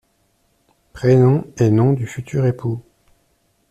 [0.93, 2.81] Prénoms et nom du futur époux.